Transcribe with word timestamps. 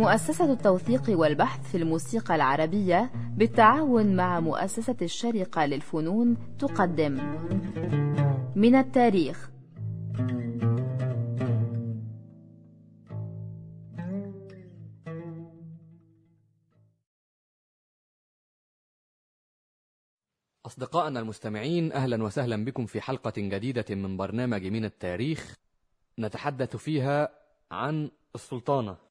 مؤسسة 0.00 0.52
التوثيق 0.52 1.02
والبحث 1.08 1.70
في 1.70 1.76
الموسيقى 1.76 2.34
العربية 2.34 3.10
بالتعاون 3.36 4.16
مع 4.16 4.40
مؤسسة 4.40 4.96
الشرقة 5.02 5.66
للفنون 5.66 6.56
تقدم. 6.58 7.14
من 8.56 8.74
التاريخ. 8.74 9.50
أصدقائنا 20.66 21.20
المستمعين 21.20 21.92
أهلا 21.92 22.22
وسهلا 22.22 22.64
بكم 22.64 22.86
في 22.86 23.00
حلقة 23.00 23.32
جديدة 23.36 23.94
من 23.94 24.16
برنامج 24.16 24.66
من 24.66 24.84
التاريخ 24.84 25.58
نتحدث 26.18 26.76
فيها 26.76 27.28
عن 27.70 28.10
السلطانة. 28.34 29.09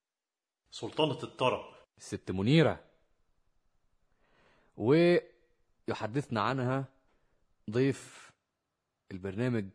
سلطنة 0.72 1.23
الطرب. 1.23 1.66
الست 1.98 2.32
منيرة. 2.32 2.84
ويحدثنا 4.78 6.42
عنها 6.42 6.86
ضيف 7.70 8.32
البرنامج 9.12 9.66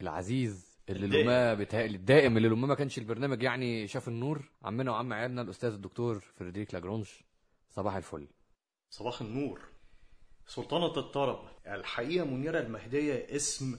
العزيز 0.00 0.78
اللي. 0.88 1.22
لما 1.22 1.54
بيتهيألي 1.54 1.96
الدائم 1.96 2.36
اللي 2.36 2.48
لما 2.48 2.66
ما 2.66 2.74
كانش 2.74 2.98
البرنامج 2.98 3.42
يعني 3.42 3.88
شاف 3.88 4.08
النور 4.08 4.50
عمنا 4.62 4.90
وعم 4.90 5.12
عيالنا 5.12 5.42
الأستاذ 5.42 5.72
الدكتور 5.72 6.20
فريدريك 6.20 6.74
لاجرونج 6.74 7.08
صباح 7.70 7.94
الفل. 7.94 8.28
صباح 8.90 9.20
النور. 9.20 9.60
سلطنة 10.46 10.98
الطرب. 10.98 11.48
الحقيقة 11.66 12.24
منيرة 12.24 12.60
المهدية 12.60 13.36
اسم 13.36 13.78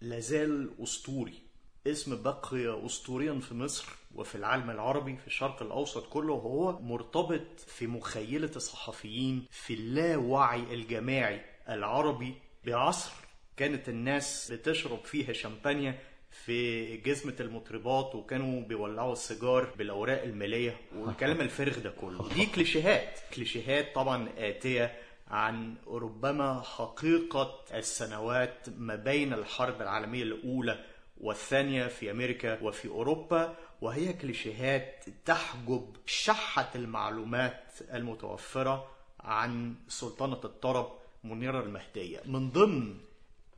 لازال 0.00 0.82
أسطوري. 0.82 1.45
اسم 1.86 2.22
بقي 2.22 2.86
أسطوريا 2.86 3.40
في 3.40 3.54
مصر 3.54 3.86
وفي 4.14 4.34
العالم 4.34 4.70
العربي 4.70 5.16
في 5.16 5.26
الشرق 5.26 5.62
الأوسط 5.62 6.06
كله 6.08 6.32
وهو 6.32 6.80
مرتبط 6.82 7.60
في 7.66 7.86
مخيلة 7.86 8.50
الصحفيين 8.56 9.44
في 9.50 9.74
اللاوعي 9.74 10.60
الجماعي 10.74 11.40
العربي 11.68 12.34
بعصر 12.66 13.10
كانت 13.56 13.88
الناس 13.88 14.52
بتشرب 14.52 14.98
فيها 15.04 15.32
شمبانيا 15.32 15.98
في 16.30 16.96
جزمة 16.96 17.34
المطربات 17.40 18.14
وكانوا 18.14 18.60
بيولعوا 18.62 19.12
السيجار 19.12 19.64
بالأوراق 19.78 20.22
المالية 20.22 20.76
والكلام 20.96 21.40
الفارغ 21.40 21.78
ده 21.78 21.90
كله. 21.90 22.28
دي 22.34 22.46
كليشيهات. 22.46 23.18
كليشيهات 23.34 23.94
طبعا 23.94 24.28
آتية 24.38 24.92
عن 25.28 25.74
ربما 25.86 26.60
حقيقة 26.62 27.64
السنوات 27.74 28.68
ما 28.78 28.94
بين 28.96 29.32
الحرب 29.32 29.82
العالمية 29.82 30.22
الأولى 30.22 30.84
والثانية 31.20 31.86
في 31.86 32.10
أمريكا 32.10 32.62
وفي 32.62 32.88
أوروبا 32.88 33.56
وهي 33.80 34.12
كليشيهات 34.12 35.04
تحجب 35.24 35.96
شحة 36.06 36.70
المعلومات 36.74 37.62
المتوفرة 37.94 38.90
عن 39.20 39.74
سلطنة 39.88 40.40
الطرب 40.44 40.92
منيرة 41.24 41.60
المهدية. 41.60 42.20
من 42.26 42.50
ضمن 42.50 42.94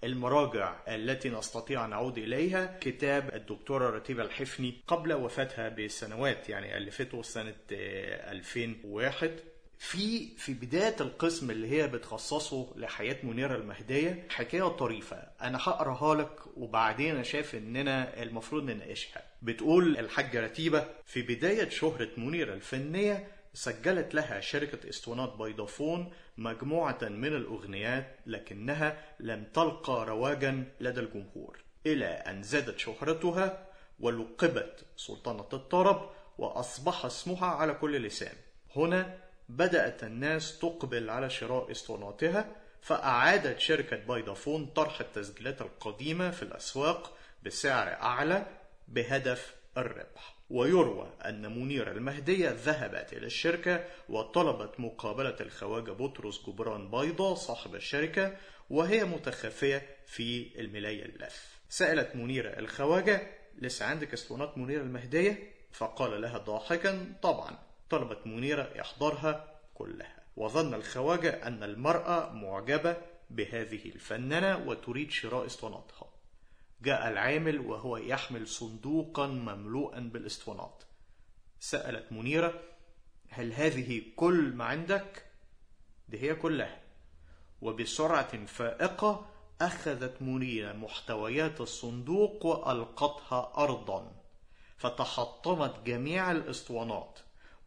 المراجع 0.05 0.77
التي 0.89 1.31
نستطيع 1.31 1.85
أن 1.85 1.91
نعود 1.91 2.19
إليها 2.19 2.79
كتاب 2.81 3.35
الدكتورة 3.35 3.91
رتيبة 3.91 4.23
الحفني 4.23 4.75
قبل 4.87 5.13
وفاتها 5.13 5.69
بسنوات 5.69 6.49
يعني 6.49 6.77
ألفته 6.77 7.23
سنة 7.23 7.55
آه، 7.73 8.33
2001 8.33 9.31
في 9.79 10.29
في 10.37 10.55
بداية 10.55 10.97
القسم 11.01 11.51
اللي 11.51 11.71
هي 11.71 11.89
بتخصصه 11.89 12.73
لحياة 12.77 13.17
منيرة 13.23 13.57
المهدية 13.57 14.27
حكاية 14.31 14.69
طريفة. 14.69 15.17
أنا 15.41 15.59
هقرأها 15.63 16.15
لك 16.15 16.41
وبعدين 16.57 17.15
أنا 17.15 17.23
شايف 17.23 17.55
إننا 17.55 18.23
المفروض 18.23 18.63
نناقشها. 18.63 19.23
بتقول 19.43 19.97
الحاجة 19.99 20.41
رتيبة. 20.45 20.87
في 21.07 21.23
بداية 21.23 21.69
شهرة 21.69 22.09
منيرة 22.17 22.55
الفنية 22.55 23.29
سجلت 23.55 24.15
لها 24.15 24.41
شركة 24.41 24.89
أسطوانات 24.89 25.37
بيضافون 25.39 26.13
مجموعة 26.37 26.99
من 27.03 27.29
الأغنيات 27.37 28.17
لكنها 28.27 29.05
لم 29.21 29.45
تلقى 29.55 30.07
رواجا 30.07 30.65
لدى 30.81 31.01
الجمهور. 31.01 31.59
إلى 31.87 32.07
أن 32.07 32.43
زادت 32.43 32.79
شهرتها 32.79 33.67
ولقبت 34.01 34.85
سلطنة 34.97 35.49
الطرب 35.53 36.11
وأصبح 36.39 37.05
اسمها 37.05 37.47
على 37.47 37.75
كل 37.75 37.97
لسان. 38.03 38.35
هنا 38.77 39.28
بدأت 39.49 40.05
الناس 40.05 40.59
تقبل 40.59 41.11
على 41.11 41.31
شراء 41.31 41.71
اسطواناتها 41.71 42.57
فأعادت 42.81 43.61
شركة 43.61 43.97
بيضافون 43.97 44.67
طرح 44.67 45.01
التسجيلات 45.01 45.61
القديمة 45.61 46.31
في 46.31 46.43
الأسواق 46.43 47.17
بسعر 47.43 47.89
أعلى 47.89 48.47
بهدف 48.89 49.55
الربح. 49.77 50.39
ويروى 50.51 51.13
أن 51.25 51.59
منيرة 51.59 51.91
المهدية 51.91 52.51
ذهبت 52.51 53.13
إلى 53.13 53.27
الشركة 53.27 53.85
وطلبت 54.09 54.81
مقابلة 54.81 55.37
الخواجة 55.41 55.91
بطرس 55.91 56.47
جبران 56.47 56.91
بيضة 56.91 57.35
صاحب 57.35 57.75
الشركة 57.75 58.37
وهي 58.71 59.05
متخفية 59.05 59.97
في 60.07 60.61
الملاية 60.61 61.05
اللف. 61.05 61.59
سألت 61.69 62.17
منيرة 62.17 62.59
الخواجة 62.59 63.31
لسه 63.59 63.87
عندك 63.87 64.13
اسطوانات 64.13 64.59
منيرة 64.59 64.83
المهدية؟ 64.83 65.53
فقال 65.73 66.21
لها 66.21 66.39
ضاحكا 66.39 67.13
طبعا. 67.23 67.68
طلبت 67.91 68.27
منيرة 68.27 68.81
إحضارها 68.81 69.61
كلها. 69.75 70.23
وظن 70.37 70.75
الخواجة 70.75 71.47
أن 71.47 71.63
المرأة 71.63 72.33
معجبة 72.33 72.97
بهذه 73.31 73.89
الفنانة 73.89 74.69
وتريد 74.69 75.11
شراء 75.11 75.47
اسطواناتها. 75.47 76.11
جاء 76.83 77.09
العامل 77.09 77.61
وهو 77.61 77.97
يحمل 77.97 78.49
صندوقا 78.49 79.27
مملوءا 79.27 80.01
بالاسطوانات. 80.01 80.83
سألت 81.61 82.13
منيرة 82.13 82.61
هل 83.29 83.53
هذه 83.53 84.03
كل 84.17 84.53
ما 84.55 84.65
عندك؟ 84.65 85.27
دي 86.09 86.23
هي 86.23 86.35
كلها. 86.35 86.81
وبسرعة 87.61 88.47
فائقة 88.47 89.27
أخذت 89.61 90.23
منيرة 90.23 90.73
محتويات 90.73 91.61
الصندوق 91.61 92.47
وألقتها 92.47 93.53
أرضا. 93.57 94.13
فتحطمت 94.77 95.75
جميع 95.87 96.31
الاسطوانات. 96.31 97.19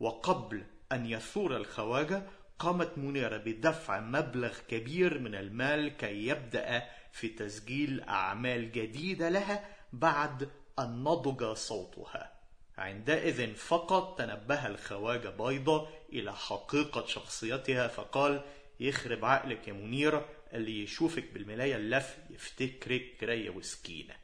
وقبل 0.01 0.63
أن 0.91 1.05
يثور 1.05 1.57
الخواجة 1.57 2.23
قامت 2.59 2.97
منيرة 2.97 3.37
بدفع 3.37 3.99
مبلغ 3.99 4.57
كبير 4.67 5.19
من 5.19 5.35
المال 5.35 5.97
كي 5.97 6.27
يبدأ 6.27 6.89
في 7.11 7.27
تسجيل 7.29 8.01
أعمال 8.01 8.71
جديدة 8.71 9.29
لها 9.29 9.77
بعد 9.93 10.49
أن 10.79 11.03
نضج 11.03 11.53
صوتها. 11.53 12.41
عندئذ 12.77 13.55
فقط 13.55 14.17
تنبه 14.17 14.67
الخواجة 14.67 15.29
بيضة 15.29 15.87
إلى 16.13 16.35
حقيقة 16.35 17.05
شخصيتها 17.05 17.87
فقال 17.87 18.45
يخرب 18.79 19.25
عقلك 19.25 19.67
يا 19.67 19.73
منيرة 19.73 20.29
اللي 20.53 20.83
يشوفك 20.83 21.31
بالملاية 21.33 21.75
اللف 21.75 22.17
يفتكرك 22.29 23.23
راية 23.23 23.49
وسكينة. 23.49 24.15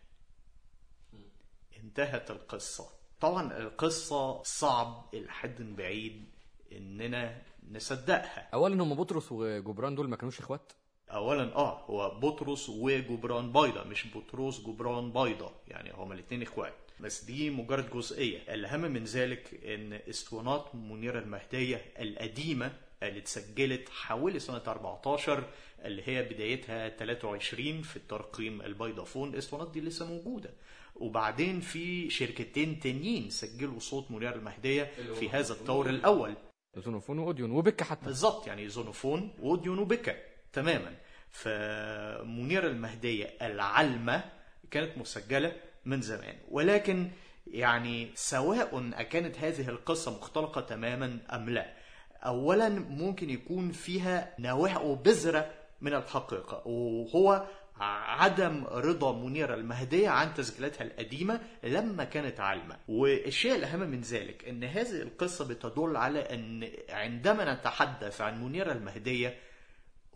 انتهت 1.78 2.32
القصة. 2.32 2.97
طبعا 3.22 3.58
القصة 3.58 4.44
صعب 4.44 5.06
إلى 5.14 5.32
حد 5.32 5.62
بعيد 5.62 6.26
إننا 6.72 7.42
نصدقها. 7.72 8.50
أولا 8.54 8.84
هم 8.84 8.96
بطرس 8.96 9.32
وجبران 9.32 9.96
دول 9.96 10.10
ما 10.10 10.16
كانوش 10.16 10.40
إخوات؟ 10.40 10.74
اولا 11.12 11.56
آه 11.56 11.82
هو 11.86 12.20
بطرس 12.20 12.70
وجبران 12.70 13.52
بيضة 13.52 13.84
مش 13.84 14.08
بطرس 14.18 14.62
جبران 14.62 15.12
بيضة 15.12 15.52
يعني 15.68 15.94
هما 15.94 16.14
الاثنين 16.14 16.42
إخوات. 16.42 16.74
بس 17.00 17.24
دي 17.24 17.50
مجرد 17.50 17.90
جزئية. 17.90 18.54
الأهم 18.54 18.82
من 18.82 19.04
ذلك 19.04 19.66
إن 19.66 19.94
أسطوانات 19.94 20.76
منيرة 20.76 21.20
المهدية 21.20 21.82
القديمة 22.00 22.72
اللي 23.04 23.20
اتسجلت 23.20 23.90
حوالي 23.90 24.40
سنة 24.40 24.62
14 24.68 25.44
اللي 25.86 26.04
هي 26.06 26.24
بدايتها 26.24 26.90
23 26.90 27.82
في 27.82 27.96
الترقيم 27.98 28.62
البيضافون، 28.62 29.34
الاسطوانات 29.34 29.72
دي 29.72 29.82
لسه 29.82 30.06
موجودة. 30.06 30.50
وبعدين 30.96 31.60
في 31.60 32.10
شركتين 32.10 32.80
تانيين 32.80 33.30
سجلوا 33.30 33.80
صوت 33.80 34.12
منيرة 34.12 34.36
المهدية 34.36 34.84
في 35.20 35.30
هذا 35.30 35.54
الطور 35.54 35.90
الأول. 35.90 36.34
زونوفون 36.76 37.20
وأوديون 37.20 37.52
وبكا 37.52 37.86
حتى. 37.86 38.06
بالظبط 38.06 38.48
يعني 38.48 38.70
زونوفون 38.70 39.34
وأوديون 39.42 39.80
وبكا 39.80 40.16
تماما. 40.54 40.96
فمنيرة 41.32 42.68
المهدية 42.68 43.26
العالمة 43.42 44.24
كانت 44.72 44.98
مسجلة 44.98 45.56
من 45.86 46.02
زمان. 46.02 46.36
ولكن 46.52 47.12
يعني 47.48 48.12
سواء 48.16 48.92
أكانت 48.94 49.38
هذه 49.38 49.70
القصة 49.70 50.18
مختلقة 50.18 50.62
تماما 50.62 51.20
أم 51.34 51.50
لا 51.50 51.77
أولا 52.26 52.70
ممكن 52.70 53.30
يكون 53.30 53.72
فيها 53.72 54.34
نواح 54.40 54.82
وبذرة 54.82 55.52
من 55.82 55.94
الحقيقة 55.94 56.68
وهو 56.68 57.48
عدم 57.80 58.64
رضا 58.66 59.14
منيرة 59.14 59.54
المهدية 59.56 60.10
عن 60.10 60.34
تسجيلاتها 60.34 60.84
القديمة 60.84 61.42
لما 61.64 62.04
كانت 62.04 62.40
عالمة. 62.40 62.78
والشيء 62.88 63.56
الأهم 63.56 63.80
من 63.80 64.02
ذلك 64.02 64.48
أن 64.48 64.64
هذه 64.64 65.02
القصة 65.02 65.48
بتدل 65.48 65.98
على 65.98 66.20
أن 66.20 66.70
عندما 66.90 67.54
نتحدث 67.54 68.22
عن 68.22 68.44
منيرة 68.44 68.72
المهدية 68.72 69.38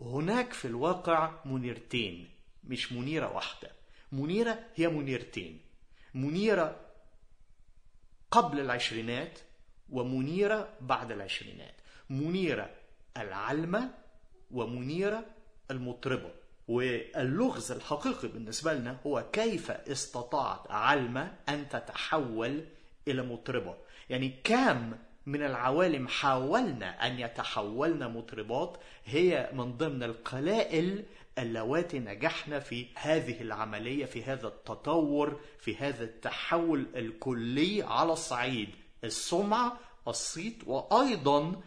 هناك 0.00 0.52
في 0.52 0.64
الواقع 0.64 1.32
منيرتين 1.44 2.30
مش 2.64 2.92
منيرة 2.92 3.34
واحدة. 3.34 3.70
منيرة 4.12 4.58
هي 4.74 4.88
منيرتين. 4.88 5.60
منيرة 6.14 6.76
قبل 8.30 8.60
العشرينات 8.60 9.38
ومنيرة 9.90 10.68
بعد 10.80 11.12
العشرينات. 11.12 11.74
منيرة 12.10 12.70
العلمة 13.16 13.90
ومنيرة 14.50 15.24
المطربة 15.70 16.30
واللغز 16.68 17.72
الحقيقي 17.72 18.28
بالنسبة 18.28 18.72
لنا 18.74 18.96
هو 19.06 19.24
كيف 19.32 19.70
استطاعت 19.70 20.70
علمة 20.70 21.32
أن 21.48 21.68
تتحول 21.68 22.64
إلى 23.08 23.22
مطربة 23.22 23.74
يعني 24.10 24.34
كم 24.44 24.92
من 25.26 25.42
العوالم 25.42 26.08
حاولنا 26.08 27.06
أن 27.06 27.18
يتحولن 27.20 28.10
مطربات 28.12 28.76
هي 29.04 29.50
من 29.52 29.76
ضمن 29.76 30.02
القلائل 30.02 31.04
اللواتي 31.38 31.98
نجحنا 31.98 32.58
في 32.58 32.86
هذه 32.94 33.40
العملية 33.40 34.04
في 34.04 34.24
هذا 34.24 34.48
التطور 34.48 35.40
في 35.58 35.76
هذا 35.76 36.04
التحول 36.04 36.86
الكلي 36.96 37.82
على 37.82 38.12
الصعيد. 38.12 38.68
السمعة 39.04 39.78
الصيت 40.08 40.62
وأيضا 40.66 41.60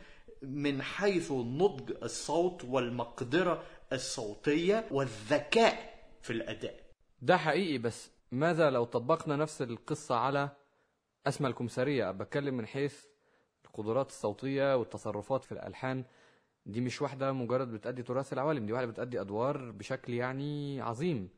من 0.45 0.81
حيث 0.81 1.31
نضج 1.31 1.91
الصوت 2.03 2.65
والمقدرة 2.65 3.63
الصوتية 3.93 4.85
والذكاء 4.91 5.95
في 6.21 6.33
الأداء. 6.33 6.79
ده 7.21 7.37
حقيقي 7.37 7.77
بس 7.77 8.11
ماذا 8.31 8.69
لو 8.69 8.83
طبقنا 8.83 9.35
نفس 9.35 9.61
القصة 9.61 10.15
على 10.15 10.49
أسمى 11.27 11.47
الكمثرية 11.47 12.11
بتكلم 12.11 12.57
من 12.57 12.67
حيث 12.67 13.05
القدرات 13.65 14.09
الصوتية 14.09 14.75
والتصرفات 14.77 15.43
في 15.43 15.51
الألحان. 15.51 16.03
دي 16.65 16.81
مش 16.81 17.01
واحدة 17.01 17.31
مجرد 17.31 17.71
بتأدي 17.71 18.03
تراث 18.03 18.33
العوالم 18.33 18.65
دي 18.65 18.73
واحدة 18.73 18.87
بتأدي 18.87 19.21
أدوار 19.21 19.71
بشكل 19.71 20.13
يعني 20.13 20.81
عظيم. 20.81 21.29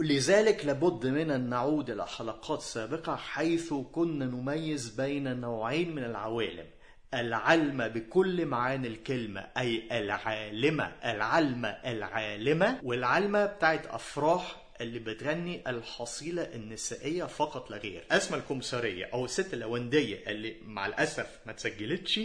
لذلك 0.00 0.64
لابد 0.66 1.06
من 1.06 1.30
أن 1.30 1.48
نعود 1.48 1.90
إلى 1.90 2.06
حلقات 2.06 2.60
سابقة 2.60 3.16
حيث 3.16 3.74
كنا 3.92 4.24
نميز 4.24 5.00
بين 5.00 5.40
نوعين 5.40 5.94
من 5.94 6.04
العوالم. 6.04 6.66
العلمة 7.14 7.88
بكل 7.88 8.46
معاني 8.46 8.88
الكلمة 8.88 9.46
أي 9.58 9.82
العالمة 9.98 10.92
العلمة 11.04 11.68
العالمة 11.68 12.80
والعلمة 12.82 13.46
بتاعت 13.46 13.86
أفراح 13.86 14.56
اللي 14.80 14.98
بتغني 14.98 15.70
الحصيلة 15.70 16.42
النسائية 16.42 17.24
فقط 17.24 17.70
لا 17.70 17.76
غير. 17.76 18.04
أسمى 18.10 18.38
الكمثرية 18.38 19.04
أو 19.12 19.24
الست 19.24 19.54
الأوندية 19.54 20.18
اللي 20.26 20.56
مع 20.64 20.86
الأسف 20.86 21.38
ما 21.46 21.52
تسجلتش 21.52 22.20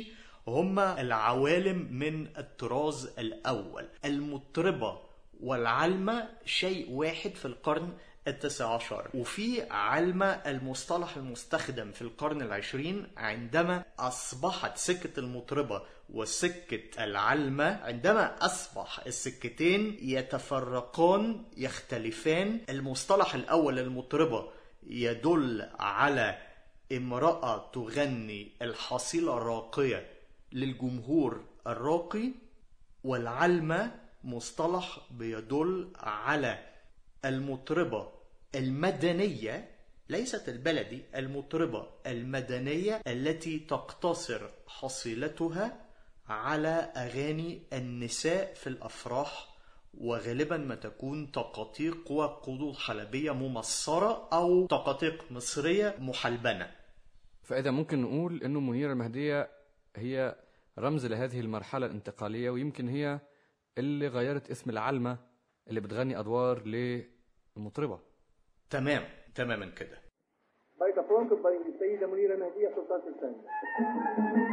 هم 0.48 0.80
العوالم 0.80 1.88
من 1.92 2.28
الطراز 2.38 3.14
الأول. 3.20 3.86
المطربة 4.06 5.00
والعلمة 5.42 6.30
شيء 6.46 6.92
واحد 6.92 7.36
في 7.36 7.46
القرن 7.46 7.94
التاسع 8.28 8.74
عشر. 8.76 9.10
وفي 9.14 9.62
علمة 9.72 10.26
المصطلح 10.26 11.18
المستخدم 11.18 11.92
في 11.92 12.02
القرن 12.02 12.42
العشرين 12.42 13.08
عندما 13.18 13.84
أصبحت 14.00 14.78
سكة 14.78 15.20
المطربة 15.20 15.82
وسكة 16.10 17.04
العلمة 17.04 17.84
عندما 17.84 18.46
أصبح 18.46 19.00
السكتين 19.08 19.98
يتفرقان 20.02 21.44
يختلفان 21.58 22.60
المصطلح 22.70 23.36
الأول 23.36 23.80
المطربة 23.80 24.50
يدل 24.88 25.70
على 25.80 26.38
امرأة 26.92 27.72
تغني 27.74 28.52
الحصيلة 28.62 29.38
الراقية 29.38 30.08
للجمهور 30.52 31.44
الراقي 31.68 32.32
والعلمة 33.04 33.92
مصطلح 34.24 35.00
بيدل 35.12 35.92
على 36.00 36.60
المطربة 37.26 38.13
المدنية 38.56 39.70
ليست 40.10 40.50
البلدي 40.50 41.02
المطربة 41.16 41.88
المدنية 42.08 43.02
التي 43.08 43.60
تقتصر 43.60 44.50
حصيلتها 44.68 45.86
على 46.28 46.70
أغاني 46.98 47.62
النساء 47.74 48.54
في 48.54 48.68
الأفراح 48.68 49.54
وغالبا 49.94 50.58
ما 50.58 50.76
تكون 50.76 51.32
تقاطيق 51.32 52.12
وقدود 52.12 52.76
حلبية 52.76 53.32
ممصرة 53.32 54.30
أو 54.34 54.68
تقاطيق 54.68 55.32
مصرية 55.32 55.96
محلبنة. 56.00 56.72
فإذا 57.44 57.72
ممكن 57.72 58.02
نقول 58.02 58.44
إنه 58.44 58.60
منيرة 58.60 58.92
المهدية 58.92 59.50
هي 59.96 60.36
رمز 60.80 61.06
لهذه 61.06 61.40
المرحلة 61.40 61.86
الانتقالية 61.86 62.50
ويمكن 62.50 62.90
هي 62.90 63.20
اللي 63.78 64.08
غيرت 64.08 64.52
اسم 64.52 64.70
العلمة 64.70 65.18
اللي 65.68 65.80
بتغني 65.82 66.20
أدوار 66.20 66.64
للمطربة. 66.68 68.13
تمام 68.70 69.04
تماما 69.36 69.66
كده. 69.66 69.98
ميكروفون 70.82 71.28
السيدة 71.76 72.08
منيرة 72.08 72.36
مهدية 72.36 72.70
سلطان 72.76 73.02
الثاني 73.14 74.53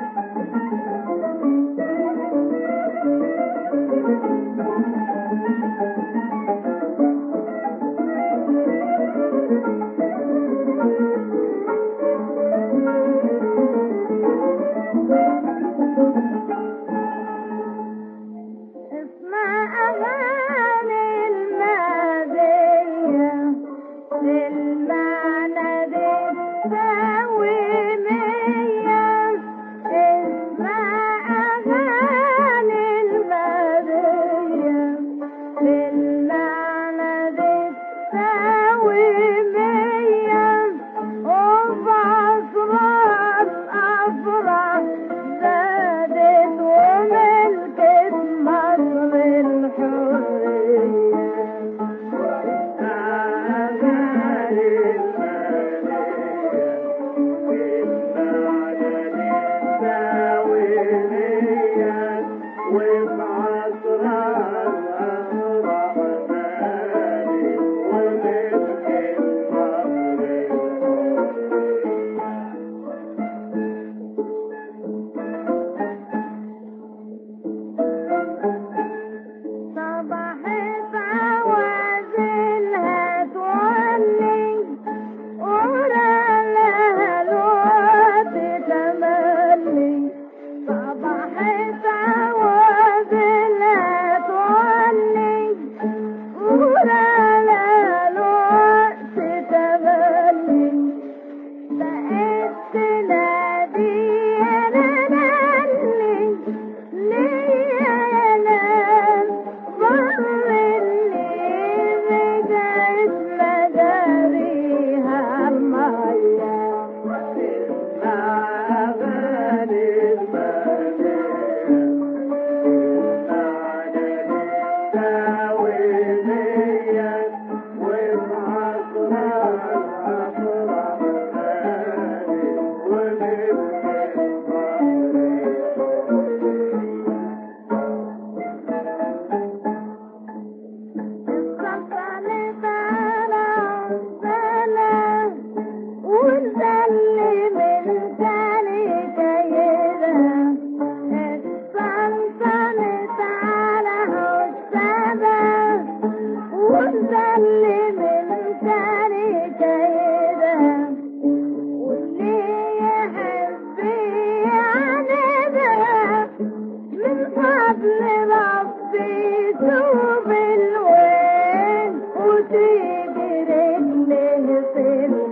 तेरे 173.40 173.78
स्नेह 173.80 174.62
से 174.75 175.29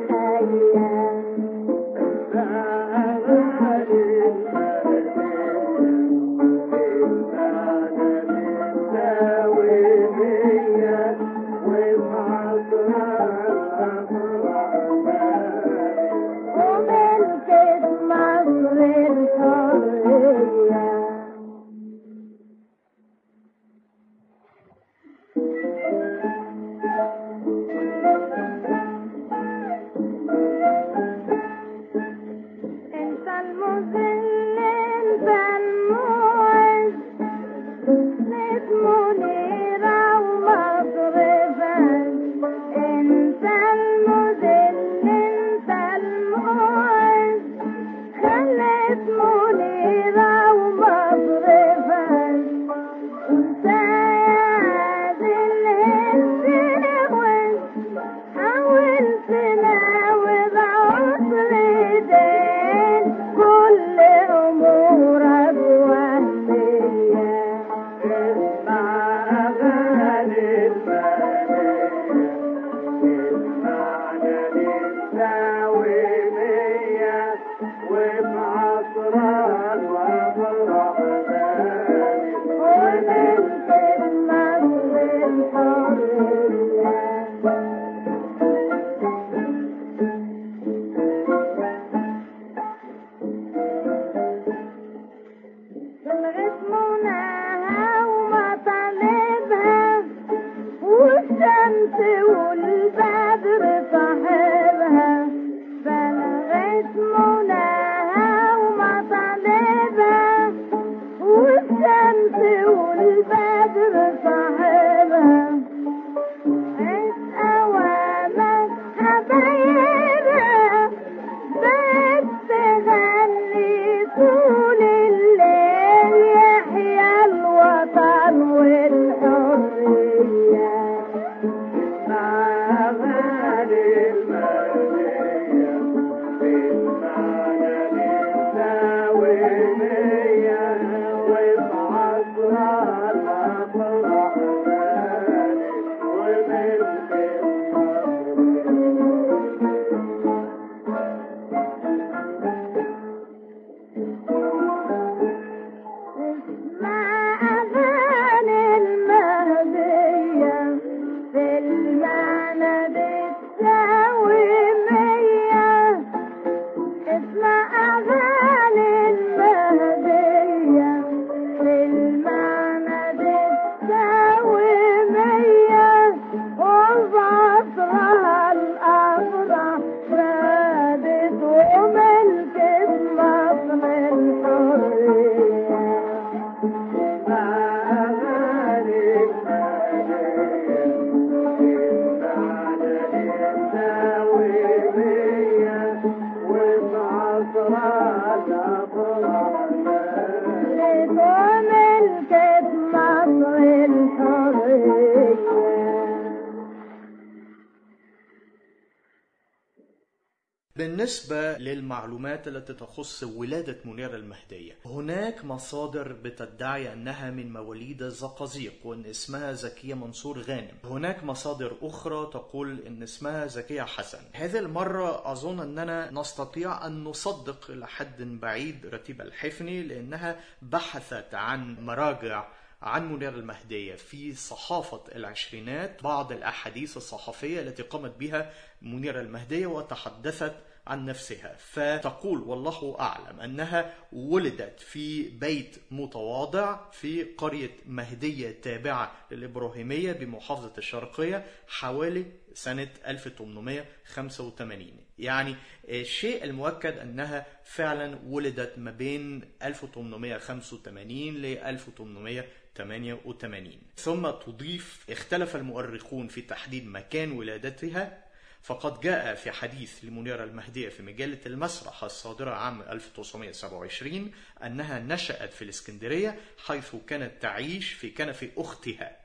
بالنسبة 210.98 211.58
للمعلومات 211.58 212.48
التي 212.48 212.74
تخص 212.74 213.22
ولادة 213.22 213.76
منيرة 213.84 214.16
المهدية 214.16 214.78
هناك 214.84 215.44
مصادر 215.44 216.12
بتدعي 216.12 216.92
أنها 216.92 217.30
من 217.30 217.52
مواليد 217.52 218.02
الزقازيق 218.02 218.72
وأن 218.84 219.06
اسمها 219.06 219.52
زكية 219.52 219.94
منصور 219.94 220.40
غانم. 220.40 220.74
هناك 220.84 221.24
مصادر 221.24 221.76
أخرى 221.82 222.30
تقول 222.32 222.80
أن 222.86 223.02
اسمها 223.02 223.46
زكية 223.46 223.82
حسن. 223.82 224.18
هذه 224.32 224.58
المرة 224.58 225.32
أظن 225.32 225.60
أننا 225.60 226.10
نستطيع 226.10 226.86
أن 226.86 227.04
نصدق 227.04 227.70
إلى 227.70 227.86
حد 227.86 228.22
بعيد 228.22 228.86
رتيبة 228.86 229.24
الحفني 229.24 229.82
لأنها 229.82 230.40
بحثت 230.62 231.34
عن 231.34 231.84
مراجع 231.86 232.48
عن 232.82 233.12
منير 233.12 233.34
المهدية 233.34 233.94
في 233.94 234.34
صحافة 234.34 235.00
العشرينات 235.14 236.02
بعض 236.02 236.32
الأحاديث 236.32 236.96
الصحفية 236.96 237.60
التي 237.60 237.82
قامت 237.82 238.16
بها 238.18 238.52
منير 238.82 239.20
المهدية 239.20 239.66
وتحدثت 239.66 240.54
عن 240.88 241.04
نفسها. 241.04 241.56
فتقول 241.58 242.38
والله 242.40 242.96
أعلم 243.00 243.40
أنها 243.40 243.94
ولدت 244.12 244.80
في 244.80 245.28
بيت 245.28 245.76
متواضع 245.90 246.90
في 246.90 247.22
قرية 247.22 247.70
مهدية 247.86 248.50
تابعة 248.62 249.12
للإبراهيمية 249.30 250.12
بمحافظة 250.12 250.72
الشرقية 250.78 251.44
حوالي 251.68 252.24
سنة 252.54 252.88
1885 253.06 254.86
يعني 255.18 255.56
الشيء 255.88 256.44
المؤكد 256.44 256.98
أنها 256.98 257.46
فعلا 257.64 258.18
ولدت 258.26 258.78
ما 258.78 258.90
بين 258.90 259.44
1885 259.62 261.34
ل 261.34 261.46
1888 261.46 263.72
ثم 263.96 264.30
تضيف 264.30 265.04
اختلف 265.10 265.56
المؤرخون 265.56 266.28
في 266.28 266.40
تحديد 266.42 266.86
مكان 266.86 267.32
ولادتها 267.32 268.24
فقد 268.62 269.00
جاء 269.00 269.34
في 269.34 269.50
حديث 269.50 270.04
لمنيرة 270.04 270.44
المهدية 270.44 270.88
في 270.88 271.02
مجلة 271.02 271.38
المسرح 271.46 272.04
الصادرة 272.04 272.50
عام 272.50 272.82
1927 272.82 274.32
أنها 274.64 274.98
نشأت 274.98 275.52
في 275.52 275.62
الإسكندرية 275.62 276.40
حيث 276.66 276.96
كانت 277.06 277.42
تعيش 277.42 277.92
في 277.92 278.10
كنف 278.10 278.50
أختها 278.56 279.16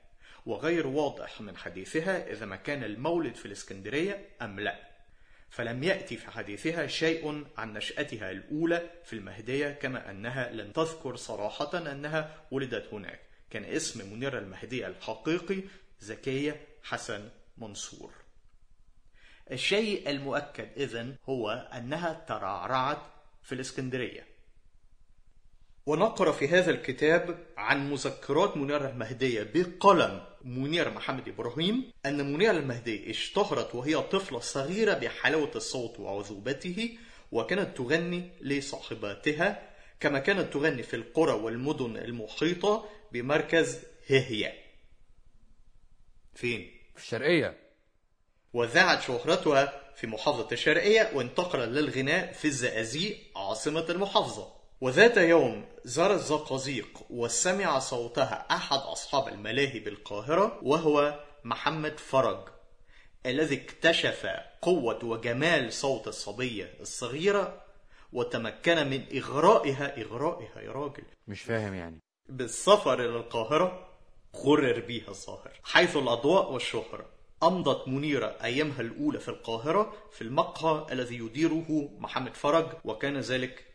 وغير 0.45 0.87
واضح 0.87 1.41
من 1.41 1.57
حديثها 1.57 2.31
إذا 2.31 2.45
ما 2.45 2.55
كان 2.55 2.83
المولد 2.83 3.35
في 3.35 3.45
الإسكندرية 3.45 4.25
أم 4.41 4.59
لا. 4.59 4.79
فلم 5.49 5.83
يأتي 5.83 6.17
في 6.17 6.31
حديثها 6.31 6.87
شيء 6.87 7.45
عن 7.57 7.73
نشأتها 7.73 8.31
الأولى 8.31 8.89
في 9.05 9.13
المهدية 9.13 9.69
كما 9.69 10.11
أنها 10.11 10.51
لن 10.51 10.73
تذكر 10.73 11.15
صراحة 11.15 11.91
أنها 11.91 12.43
ولدت 12.51 12.93
هناك. 12.93 13.19
كان 13.49 13.63
اسم 13.63 14.13
منيرة 14.13 14.39
المهدية 14.39 14.87
الحقيقي 14.87 15.61
زكية 15.99 16.61
حسن 16.83 17.29
منصور. 17.57 18.22
الشيء 19.51 20.09
المؤكد 20.09 20.67
إذن 20.77 21.15
هو 21.29 21.49
أنها 21.49 22.25
ترعرعت 22.27 23.01
في 23.43 23.55
الإسكندرية. 23.55 24.33
ونقرأ 25.85 26.31
في 26.31 26.47
هذا 26.47 26.71
الكتاب 26.71 27.47
عن 27.57 27.91
مذكرات 27.91 28.57
منيرة 28.57 28.89
المهدية 28.89 29.51
بقلم 29.53 30.23
منير 30.43 30.89
محمد 30.89 31.27
إبراهيم 31.27 31.91
أن 32.05 32.33
منيرة 32.33 32.51
المهدية 32.51 33.09
اشتهرت 33.09 33.75
وهي 33.75 34.01
طفلة 34.01 34.39
صغيرة 34.39 34.93
بحلاوة 34.93 35.51
الصوت 35.55 35.99
وعذوبته 35.99 36.97
وكانت 37.31 37.77
تغني 37.77 38.29
لصاحباتها 38.41 39.69
كما 39.99 40.19
كانت 40.19 40.53
تغني 40.53 40.83
في 40.83 40.95
القرى 40.95 41.31
والمدن 41.33 41.97
المحيطة 41.97 42.89
بمركز 43.11 43.79
ههية 44.09 44.53
فين؟ 46.35 46.71
في 46.95 47.03
الشرقية. 47.03 47.62
وذاعت 48.53 49.01
شهرتها 49.01 49.81
في 49.95 50.07
محافظة 50.07 50.47
الشرقية 50.51 51.11
وانتقل 51.15 51.59
للغناء 51.59 52.33
في 52.33 52.45
الزقازيق 52.45 53.17
عاصمة 53.35 53.85
المحافظة. 53.89 54.47
وذات 54.81 55.17
يوم 55.17 55.65
زار 55.83 56.13
الزقازيق 56.13 56.99
وسمع 57.09 57.79
صوتها 57.79 58.47
أحد 58.51 58.77
أصحاب 58.77 59.27
الملاهي 59.27 59.79
بالقاهرة 59.79 60.59
وهو 60.63 61.19
محمد 61.43 61.99
فرج 61.99 62.47
الذي 63.25 63.55
اكتشف 63.55 64.27
قوة 64.61 65.05
وجمال 65.05 65.73
صوت 65.73 66.07
الصبية 66.07 66.73
الصغيرة 66.81 67.63
وتمكن 68.13 68.87
من 68.89 69.17
إغرائها. 69.17 70.01
إغرائها 70.01 70.61
يا 70.61 70.71
راجل. 70.71 71.03
مش 71.27 71.41
فاهم 71.41 71.73
يعني. 71.73 71.99
بالسفر 72.29 72.93
إلى 72.93 73.17
القاهرة 73.17 73.89
غرر 74.35 74.79
بيها 74.79 75.09
الظاهر 75.09 75.59
حيث 75.63 75.97
الأضواء 75.97 76.51
والشهرة. 76.51 77.12
أمضت 77.47 77.87
منيرة 77.87 78.37
أيامها 78.43 78.81
الأولى 78.81 79.19
في 79.19 79.29
القاهرة 79.29 79.93
في 80.11 80.21
المقهى 80.21 80.93
الذي 80.93 81.17
يديره 81.17 81.89
محمد 81.99 82.33
فرج 82.33 82.65
وكان 82.83 83.17
ذلك 83.17 83.65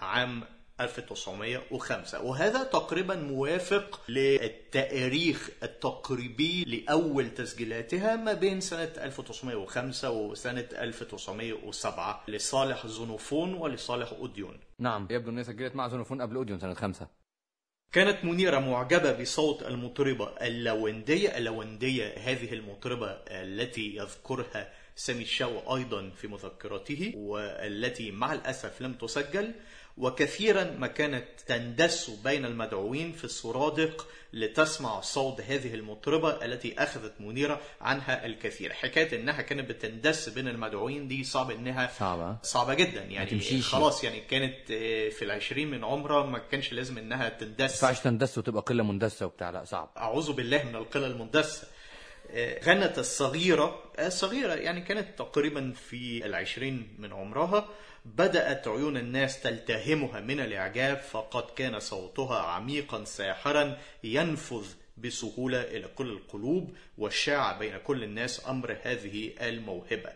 عام 0.00 0.44
1905 0.80 2.22
وهذا 2.22 2.62
تقريبا 2.62 3.14
موافق 3.16 4.00
للتأريخ 4.08 5.50
التقريبي 5.62 6.64
لأول 6.64 7.34
تسجيلاتها 7.34 8.16
ما 8.16 8.32
بين 8.32 8.60
سنة 8.60 8.92
1905 8.98 10.10
وسنة 10.10 10.68
1907 10.72 12.24
لصالح 12.28 12.86
زونوفون 12.86 13.54
ولصالح 13.54 14.12
أوديون. 14.12 14.60
نعم. 14.78 15.08
يبدو 15.10 15.30
أن 15.30 15.38
هي 15.38 15.44
سجلت 15.44 15.76
مع 15.76 15.88
زونوفون 15.88 16.22
قبل 16.22 16.36
أوديون 16.36 16.58
سنة 16.58 16.74
خمسة. 16.74 17.08
كانت 17.92 18.24
منيرة 18.24 18.58
معجبة 18.58 19.12
بصوت 19.12 19.62
المطربة 19.62 20.26
اللوندية 20.42 21.38
اللوندية 21.38 22.14
هذه 22.16 22.52
المطربة 22.52 23.06
التي 23.30 23.96
يذكرها 23.96 24.72
سامي 24.96 25.22
الشاو 25.22 25.76
أيضا 25.76 26.10
في 26.10 26.28
مذكراته 26.28 27.12
والتي 27.16 28.10
مع 28.10 28.32
الأسف 28.32 28.82
لم 28.82 28.92
تسجل. 28.92 29.54
وكثيرا 29.98 30.64
ما 30.64 30.86
كانت 30.86 31.24
تندس 31.46 32.10
بين 32.10 32.44
المدعوين 32.44 33.12
في 33.12 33.24
السرادق 33.24 34.06
لتسمع 34.32 35.00
صوت 35.00 35.40
هذه 35.40 35.74
المطربة 35.74 36.44
التي 36.44 36.74
أخذت 36.78 37.12
منيرة 37.20 37.60
عنها 37.80 38.26
الكثير. 38.26 38.72
حكاية 38.72 39.20
أنها 39.20 39.42
كانت 39.42 39.68
بتندس 39.70 40.28
بين 40.28 40.48
المدعوين 40.48 41.08
دي 41.08 41.24
صعب 41.24 41.50
أنها 41.50 41.90
صعبة. 41.98 42.36
صعبة 42.42 42.74
جدا. 42.74 43.02
يعني. 43.02 43.40
خلاص 43.60 44.04
يعني 44.04 44.20
كانت 44.20 44.70
آه، 44.70 45.08
في 45.08 45.24
العشرين 45.24 45.70
من 45.70 45.84
عمرها 45.84 46.26
ما 46.26 46.38
كانش 46.38 46.72
لازم 46.72 46.98
أنها 46.98 47.28
تندس. 47.28 47.60
ما 47.60 47.88
ينفعش 47.88 48.00
تندس 48.04 48.38
وتبقى 48.38 48.62
قلة 48.62 48.82
مندسة 48.82 49.26
وبتاع. 49.26 49.50
لا 49.50 49.64
صعب. 49.64 49.90
أعوذ 49.96 50.32
بالله 50.32 50.62
من 50.62 50.76
القلة 50.76 51.06
المندسة. 51.06 51.66
آه، 52.30 52.64
غنت 52.64 52.98
الصغيرة 52.98 53.82
الصغيرة 53.98 54.54
يعني 54.54 54.80
كانت 54.80 55.18
تقريبا 55.18 55.72
في 55.88 56.26
العشرين 56.26 56.96
من 56.98 57.12
عمرها. 57.12 57.68
بدأت 58.16 58.68
عيون 58.68 58.96
الناس 58.96 59.40
تلتهمها 59.40 60.20
من 60.20 60.40
الإعجاب 60.40 60.96
فقد 60.96 61.50
كان 61.56 61.80
صوتها 61.80 62.38
عميقا 62.38 63.04
ساحرا 63.04 63.78
ينفذ 64.04 64.66
بسهولة 64.96 65.62
إلى 65.62 65.88
كل 65.88 66.10
القلوب 66.10 66.76
والشاع 66.98 67.58
بين 67.58 67.78
كل 67.78 68.04
الناس 68.04 68.48
أمر 68.48 68.76
هذه 68.82 69.32
الموهبة. 69.40 70.12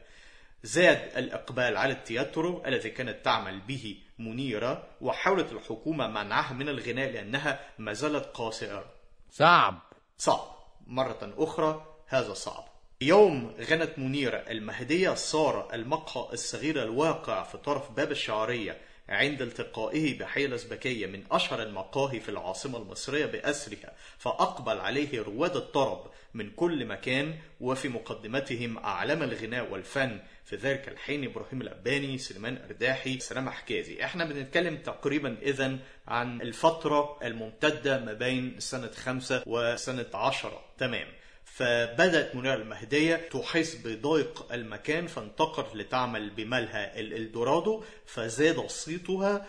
زاد 0.63 1.17
الإقبال 1.17 1.77
على 1.77 1.93
التياترو 1.93 2.63
الذي 2.67 2.91
كانت 2.91 3.25
تعمل 3.25 3.61
به 3.61 3.97
منيرة 4.19 4.89
وحاولت 5.01 5.53
الحكومة 5.53 6.07
منعها 6.07 6.53
من 6.53 6.69
الغناء 6.69 7.11
لأنها 7.11 7.61
ما 7.79 7.93
زالت 7.93 8.25
قاصرة. 8.25 8.85
صعب. 9.31 9.79
صعب. 10.19 10.57
مرة 10.87 11.35
أخرى 11.39 11.87
هذا 12.07 12.35
صعب. 12.35 12.72
يوم 13.03 13.55
غنت 13.71 13.99
منيرة 13.99 14.37
المهدية 14.37 15.15
صار 15.15 15.75
المقهى 15.75 16.33
الصغير 16.33 16.83
الواقع 16.83 17.43
في 17.43 17.59
طرف 17.59 17.91
باب 17.91 18.11
الشعرية 18.11 18.79
عند 19.09 19.43
التقائه 19.43 20.19
بحي 20.19 20.45
الأزبكية 20.45 21.07
من 21.07 21.23
أشهر 21.31 21.63
المقاهي 21.63 22.21
في 22.21 22.29
العاصمة 22.29 22.79
المصرية 22.79 23.27
بأسرها 23.27 23.93
فأقبل 24.19 24.79
عليه 24.79 25.23
رواد 25.23 25.57
الطرب 25.57 26.11
من 26.35 26.51
كل 26.51 26.87
مكان 26.87 27.35
وفي 27.61 27.89
مقدمتهم 27.89 28.79
أعلام 28.79 29.23
الغناء 29.23 29.71
والفن. 29.73 30.21
في 30.45 30.57
ذلك 30.57 30.89
الحين 30.89 31.25
إبراهيم 31.25 31.63
الأباني 31.63 32.19
سليمان 32.19 32.59
أرداحي 32.65 33.19
سلام 33.21 33.51
حكازي. 33.51 34.05
إحنا 34.05 34.25
بنتكلم 34.25 34.77
تقريبا 34.77 35.37
إذا 35.43 35.79
عن 36.09 36.41
الفترة 36.41 37.19
الممتدة 37.23 38.05
ما 38.05 38.13
بين 38.13 38.61
سنة 38.61 38.91
خمسة 38.91 39.43
وسنة 39.47 40.07
عشرة. 40.15 40.65
تمام. 40.79 41.07
فبدأت 41.55 42.37
منيرة 42.37 42.55
المهدية 42.55 43.17
تحس 43.17 43.75
بضيق 43.75 44.53
المكان 44.53 45.07
فانتقلت 45.07 45.77
لتعمل 45.77 46.31
بملهى 46.31 47.01
الإلدورادو 47.01 47.85
فزاد 48.07 48.67
صيتها 48.67 49.47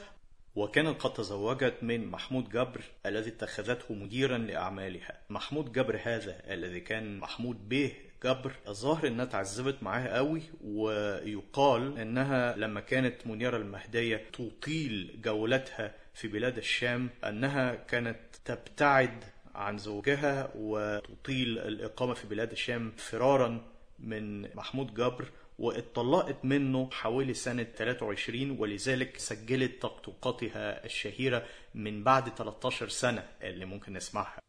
وكانت 0.55 1.01
قد 1.01 1.13
تزوجت 1.13 1.73
من 1.81 2.05
محمود 2.07 2.49
جبر 2.49 2.81
الذي 3.05 3.29
اتخذته 3.29 3.93
مديرا 3.93 4.37
لأعمالها. 4.37 5.17
محمود 5.29 5.71
جبر 5.71 5.99
هذا 6.03 6.53
الذي 6.53 6.79
كان 6.79 7.17
محمود 7.17 7.69
بيه 7.69 7.93
جبر 8.23 8.51
الظاهر 8.67 9.07
إنها 9.07 9.25
اتعذبت 9.25 9.83
معاه 9.83 10.07
قوي 10.07 10.41
ويقال 10.63 11.97
إنها 11.97 12.55
لما 12.55 12.79
كانت 12.79 13.27
منيرة 13.27 13.57
المهدية 13.57 14.25
تطيل 14.33 15.19
جولتها 15.23 15.95
في 16.13 16.27
بلاد 16.27 16.57
الشام 16.57 17.09
إنها 17.23 17.75
كانت 17.75 18.19
تبتعد 18.45 19.23
عن 19.55 19.77
زوجها 19.77 20.51
وتطيل 20.55 21.57
الإقامة 21.57 22.13
في 22.13 22.27
بلاد 22.27 22.51
الشام 22.51 22.91
فرارا 22.91 23.61
من 23.99 24.41
محمود 24.55 24.93
جبر 24.93 25.25
واتطلقت 25.59 26.35
منه 26.45 26.89
حوالي 26.91 27.33
سنة 27.33 27.63
23 27.63 28.57
ولذلك 28.59 29.17
سجلت 29.17 29.81
تقطقاتها 29.81 30.85
الشهيرة 30.85 31.43
من 31.75 32.03
بعد 32.03 32.29
13 32.29 32.87
سنة 32.87 33.23
اللي 33.43 33.65
ممكن 33.65 33.93
نسمعها. 33.93 34.39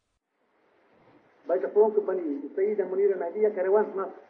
السيدة 2.51 2.85
منيرة 2.85 3.13
المهدية 3.13 3.49
كروان 3.49 3.85
مصر. 3.85 4.25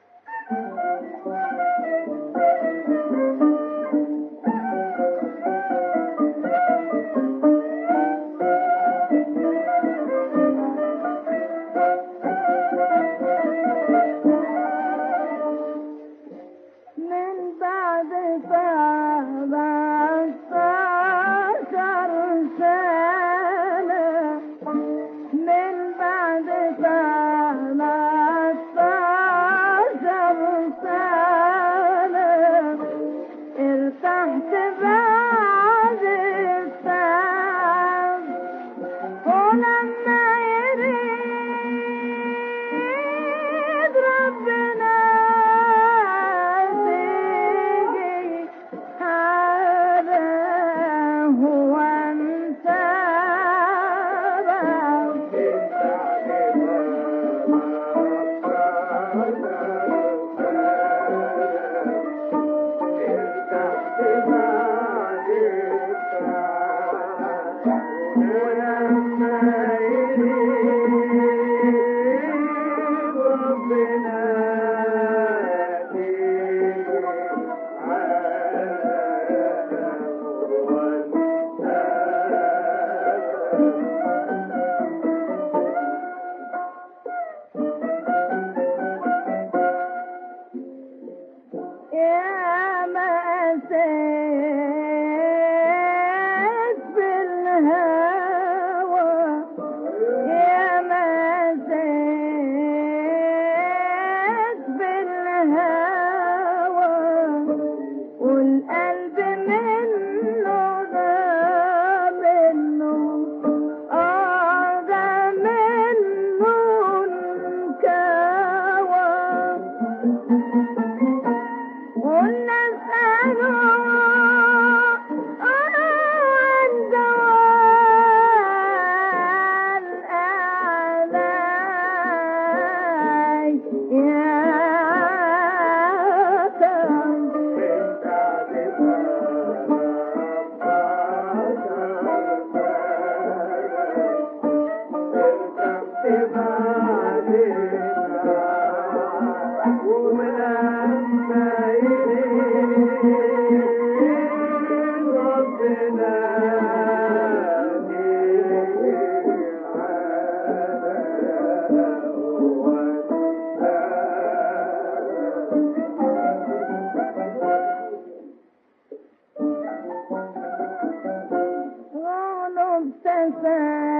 say. 173.31 173.94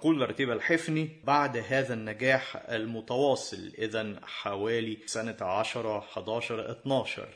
تقول 0.00 0.30
رتيب 0.30 0.50
الحفني 0.50 1.08
بعد 1.24 1.56
هذا 1.56 1.94
النجاح 1.94 2.56
المتواصل 2.56 3.72
إذا 3.78 4.20
حوالي 4.22 4.98
سنة 5.06 5.36
10 5.40 5.98
11 5.98 6.70
12 6.70 7.28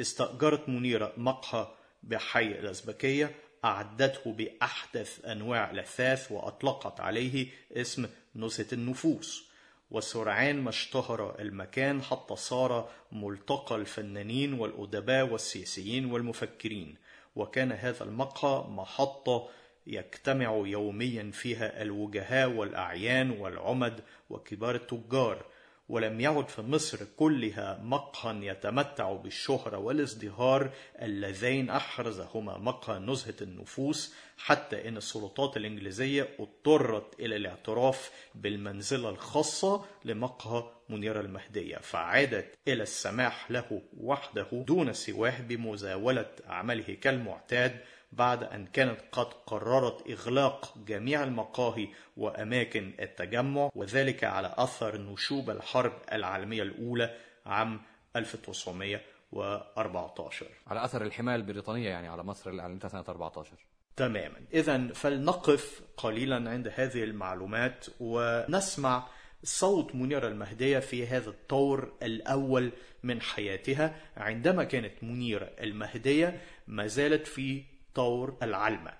استأجرت 0.00 0.68
منيرة 0.68 1.12
مقهى 1.16 1.68
بحي 2.02 2.46
الأزبكية 2.46 3.34
أعدته 3.64 4.32
بأحدث 4.32 5.24
أنواع 5.24 5.70
الأثاث 5.70 6.32
وأطلقت 6.32 7.00
عليه 7.00 7.46
اسم 7.72 8.06
نسة 8.36 8.66
النفوس. 8.72 9.50
وسرعان 9.90 10.60
ما 10.60 10.70
اشتهر 10.70 11.40
المكان 11.40 12.02
حتى 12.02 12.36
صار 12.36 12.90
ملتقى 13.12 13.76
الفنانين 13.76 14.52
والأدباء 14.52 15.24
والسياسيين 15.26 16.12
والمفكرين. 16.12 16.96
وكان 17.36 17.72
هذا 17.72 18.04
المقهى 18.04 18.64
محطة 18.68 19.48
يجتمع 19.86 20.62
يوميا 20.66 21.30
فيها 21.32 21.82
الوجهاء 21.82 22.48
والأعيان 22.50 23.30
والعمد 23.30 24.00
وكبار 24.30 24.74
التجار 24.74 25.44
ولم 25.88 26.20
يعد 26.20 26.48
في 26.48 26.62
مصر 26.62 26.98
كلها 27.16 27.80
مقهى 27.82 28.46
يتمتع 28.46 29.12
بالشهرة 29.12 29.78
والازدهار 29.78 30.70
اللذين 31.02 31.70
أحرزهما 31.70 32.58
مقهى 32.58 32.98
نزهة 32.98 33.34
النفوس 33.42 34.14
حتى 34.38 34.88
أن 34.88 34.96
السلطات 34.96 35.56
الإنجليزية 35.56 36.28
اضطرت 36.40 37.20
إلى 37.20 37.36
الاعتراف 37.36 38.10
بالمنزلة 38.34 39.08
الخاصة 39.10 39.84
لمقهى 40.04 40.70
منير 40.88 41.20
المهدية 41.20 41.76
فعادت 41.76 42.54
إلى 42.68 42.82
السماح 42.82 43.50
له 43.50 43.82
وحده 43.96 44.46
دون 44.52 44.92
سواه 44.92 45.40
بمزاولة 45.40 46.30
أعماله 46.48 46.94
كالمعتاد 46.94 47.80
بعد 48.12 48.44
أن 48.44 48.66
كانت 48.66 49.00
قد 49.12 49.26
قررت 49.46 50.10
إغلاق 50.10 50.78
جميع 50.86 51.24
المقاهي 51.24 51.88
وأماكن 52.16 52.92
التجمع 53.00 53.70
وذلك 53.74 54.24
على 54.24 54.54
أثر 54.58 55.00
نشوب 55.00 55.50
الحرب 55.50 55.92
العالمية 56.12 56.62
الأولى 56.62 57.16
عام 57.46 57.80
1914 58.16 60.46
على 60.66 60.84
أثر 60.84 61.02
الحماية 61.02 61.36
البريطانية 61.36 61.88
يعني 61.88 62.08
على 62.08 62.22
مصر 62.22 62.50
اللي 62.50 62.62
اعلنتها 62.62 62.88
سنه 62.88 63.04
14 63.08 63.52
تماما. 63.96 64.40
إذا 64.54 64.88
فلنقف 64.88 65.82
قليلا 65.96 66.50
عند 66.50 66.72
هذه 66.74 67.04
المعلومات 67.04 67.86
ونسمع 68.00 69.08
صوت 69.44 69.94
منيرة 69.94 70.28
المهدية 70.28 70.78
في 70.78 71.06
هذا 71.06 71.30
الطور 71.30 71.92
الأول 72.02 72.72
من 73.02 73.20
حياتها. 73.20 73.96
عندما 74.16 74.64
كانت 74.64 75.04
منيرة 75.04 75.50
المهدية 75.60 76.40
ما 76.66 76.86
زالت 76.86 77.26
في 77.26 77.62
طور 78.00 78.36
العلمة 78.42 78.92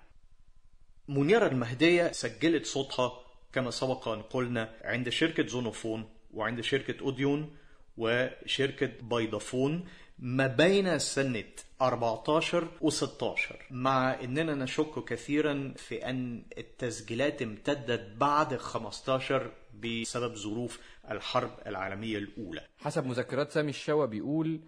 منيرة 1.07 1.47
المهدية 1.47 2.11
سجلت 2.11 2.65
صوتها 2.65 3.11
كما 3.53 3.71
سبق 3.71 4.07
أن 4.07 4.21
قلنا 4.21 4.75
عند 4.83 5.09
شركة 5.09 5.47
زونوفون 5.47 6.09
وعند 6.33 6.61
شركة 6.61 7.01
أوديون 7.01 7.55
وشركة 7.97 8.91
بيضافون 9.01 9.87
ما 10.19 10.47
بين 10.47 10.99
سنة 10.99 11.43
14 11.81 12.67
و 12.81 12.89
16 12.89 13.65
مع 13.71 14.13
أننا 14.23 14.55
نشك 14.55 15.03
كثيرا 15.05 15.73
في 15.77 16.09
أن 16.09 16.45
التسجيلات 16.57 17.41
امتدت 17.41 18.17
بعد 18.17 18.55
15 18.55 19.51
بسبب 19.73 20.35
ظروف 20.35 20.79
الحرب 21.11 21.51
العالمية 21.67 22.17
الأولى. 22.17 22.67
حسب 22.79 23.05
مذكرات 23.05 23.51
سامي 23.51 23.69
الشوا 23.69 24.05
بيقول 24.05 24.61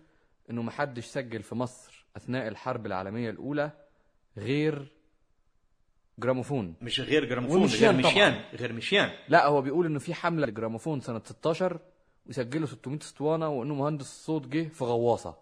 إنه 0.49 0.61
محدش 0.61 1.05
سجل 1.05 1.43
في 1.43 1.55
مصر 1.55 2.05
أثناء 2.17 2.47
الحرب 2.47 2.85
العالمية 2.85 3.29
الأولى 3.29 3.82
غير 4.37 4.87
جراموفون. 6.19 6.75
مش 6.81 6.99
غير 6.99 7.25
جراموفون 7.25 7.57
غير 7.57 7.63
ومشيان 7.65 8.01
طبعاً. 8.01 8.11
مشيان 8.11 8.43
غير 8.53 8.73
مشيان. 8.73 9.11
لا 9.29 9.45
هو 9.47 9.61
بيقول 9.61 9.85
إنه 9.85 9.99
في 9.99 10.13
حملة 10.13 10.47
لجراموفون 10.47 11.01
سنة 11.01 11.21
16 11.25 11.79
وسجلوا 12.25 12.67
600 12.67 12.99
اسطوانة 12.99 13.49
وإنه 13.49 13.73
مهندس 13.75 14.05
الصوت 14.05 14.47
جه 14.47 14.67
في 14.69 14.83
غواصة. 14.83 15.37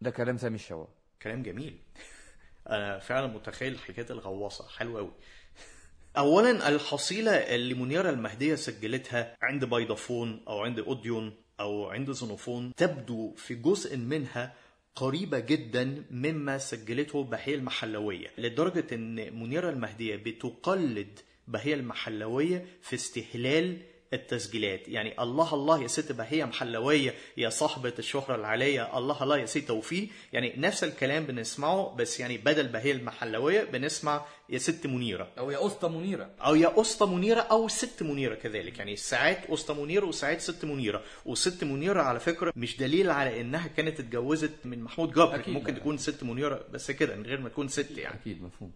ده 0.00 0.10
كلام 0.10 0.36
سامي 0.36 0.54
الشوا 0.54 0.86
كلام 1.22 1.42
جميل. 1.42 1.78
أنا 2.70 2.98
فعلا 2.98 3.26
متخيل 3.26 3.78
حكاية 3.78 4.06
الغواصة. 4.10 4.68
حلوة 4.68 5.00
قوي 5.00 5.12
اولا 6.16 6.68
الحصيلة 6.68 7.30
اللي 7.30 7.74
منيره 7.74 8.10
المهدية 8.10 8.54
سجلتها 8.54 9.36
عند 9.42 9.64
بيضافون 9.64 10.44
أو 10.48 10.60
عند 10.64 10.78
أوديون 10.78 11.34
أو 11.60 11.88
عند 11.90 12.10
زنوفون 12.10 12.74
تبدو 12.74 13.34
في 13.34 13.54
جزء 13.54 13.96
منها 13.96 14.54
قريبة 14.96 15.38
جدا 15.38 16.04
مما 16.10 16.58
سجلته 16.58 17.24
بهية 17.24 17.54
المحلوية 17.54 18.28
لدرجة 18.38 18.84
إن 18.94 19.14
منيرة 19.40 19.70
المهدية 19.70 20.16
بتقلد 20.16 21.18
بهية 21.48 21.74
المحلوية 21.74 22.66
في 22.82 22.94
استهلال 22.94 23.76
التسجيلات. 24.12 24.88
يعني 24.88 25.22
الله 25.22 25.54
الله 25.54 25.82
يا 25.82 25.86
ست 25.86 26.12
بهية 26.12 26.44
محلوية 26.44 27.14
يا 27.36 27.48
صاحبة 27.48 27.92
الشهرة 27.98 28.34
العالية 28.34 28.98
الله 28.98 29.22
الله 29.22 29.38
يا 29.38 29.46
ست 29.46 29.58
توفيق. 29.58 30.08
يعني 30.32 30.54
نفس 30.56 30.84
الكلام 30.84 31.24
بنسمعه 31.24 31.94
بس 31.94 32.20
يعني 32.20 32.38
بدل 32.38 32.68
بهية 32.68 32.92
المحلوية 32.92 33.64
بنسمع 33.64 34.24
يا 34.48 34.58
ست 34.58 34.86
منيرة. 34.86 35.28
أو 35.38 35.50
يا 35.50 35.66
أسطى 35.66 35.88
منيرة. 35.88 36.30
أو 36.40 36.54
يا 36.54 36.80
أسطى 36.80 37.06
منيرة 37.06 37.40
أو 37.40 37.68
ست 37.68 38.02
منيرة 38.02 38.34
كذلك. 38.34 38.78
يعني 38.78 38.96
ساعات 38.96 39.50
أسطى 39.50 39.74
منيرة 39.74 40.06
وساعات 40.06 40.40
ست 40.40 40.64
منيرة. 40.64 41.02
وست 41.24 41.64
منيرة 41.64 42.02
على 42.02 42.20
فكرة 42.20 42.52
مش 42.56 42.76
دليل 42.76 43.10
على 43.10 43.40
إنها 43.40 43.68
كانت 43.68 44.00
اتجوزت 44.00 44.52
من 44.64 44.82
محمود 44.82 45.12
جبر. 45.12 45.34
أكيد 45.34 45.54
ممكن. 45.54 45.74
تكون 45.74 45.98
ست 45.98 46.22
منيرة 46.22 46.66
بس 46.72 46.90
كده 46.90 47.16
من 47.16 47.26
غير 47.26 47.40
ما 47.40 47.48
تكون 47.48 47.68
ست 47.68 47.98
يعني. 47.98 48.14
أكيد 48.14 48.42
مفهوم. 48.42 48.72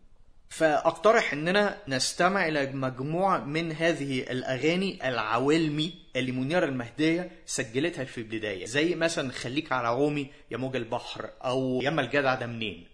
فأقترح 0.50 1.32
إننا 1.32 1.76
نستمع 1.88 2.48
إلى 2.48 2.72
مجموعة 2.72 3.38
من 3.38 3.72
هذه 3.72 4.22
الأغاني 4.22 5.08
العوالمي 5.08 5.94
اللي 6.16 6.32
منيره 6.32 6.64
المهدية 6.64 7.30
سجلتها 7.44 8.04
في 8.04 8.18
البداية. 8.18 8.64
زي 8.64 8.94
مثلا 8.94 9.30
خليك 9.30 9.72
على 9.72 9.88
عومي 9.88 10.30
يا 10.50 10.56
موج 10.56 10.76
البحر 10.76 11.30
أو 11.44 11.80
ياما 11.82 12.02
الجدع 12.02 12.34
ده 12.34 12.46
منين. 12.46 12.88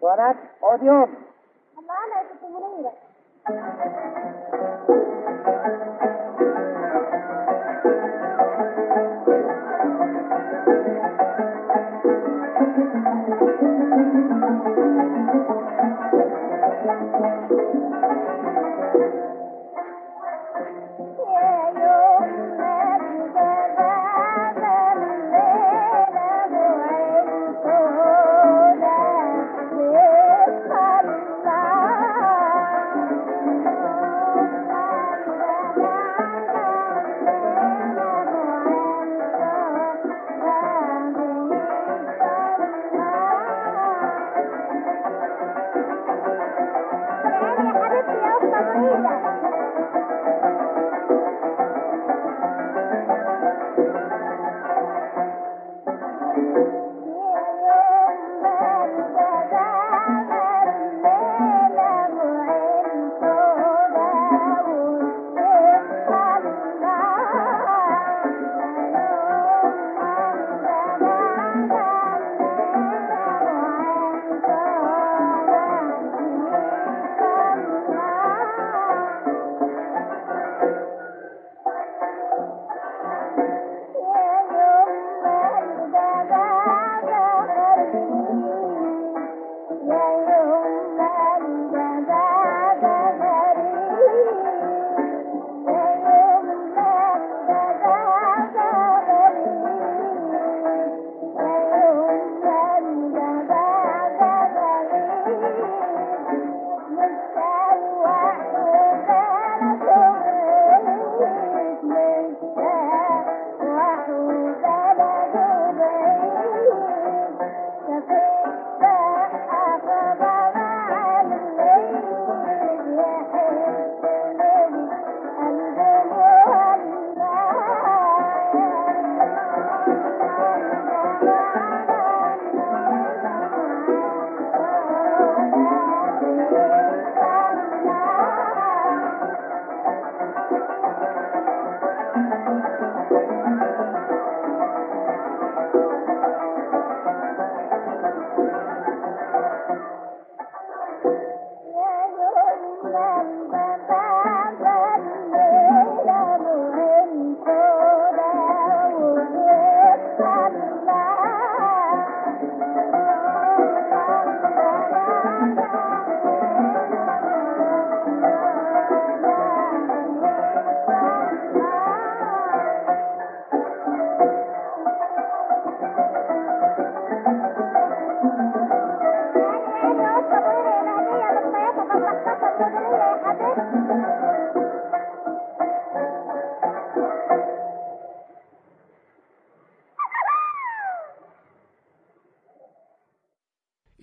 ولد 0.00 0.36
اوديون 0.62 1.08
معانا 1.88 2.20
يا 2.20 2.28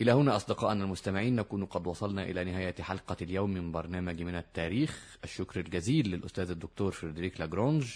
إلى 0.08 0.15
هنا 0.15 0.36
أصدقائنا 0.36 0.84
المستمعين 0.84 1.36
نكون 1.36 1.65
قد 1.65 1.88
وصلنا 1.88 2.24
إلى 2.24 2.43
نهاية 2.43 2.76
حلقة 2.80 3.17
اليوم 3.22 3.50
من 3.50 3.72
برنامج 3.72 4.22
من 4.22 4.36
التاريخ. 4.36 5.17
الشكر 5.24 5.60
الجزيل 5.60 6.08
للأستاذ 6.08 6.50
الدكتور 6.52 6.91
فريدريك 6.91 7.39
لاجرونج 7.39 7.93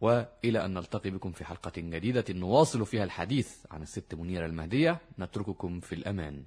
وإلى 0.00 0.64
أن 0.64 0.74
نلتقي 0.74 1.10
بكم 1.10 1.32
في 1.32 1.44
حلقة 1.44 1.72
جديدة 1.76 2.24
نواصل 2.30 2.86
فيها 2.86 3.04
الحديث 3.04 3.66
عن 3.70 3.82
الست 3.82 4.14
منيرة 4.14 4.46
المهدية. 4.46 4.98
نترككم 5.18 5.80
في 5.80 5.94
الأمان. 5.94 6.44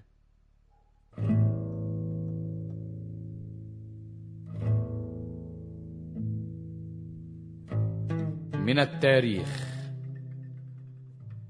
من 8.54 8.80
التاريخ. 8.80 9.68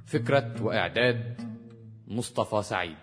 فكرة 0.05 0.63
وإعداد 0.63 1.41
مصطفى 2.07 2.63
سعيد. 2.63 2.97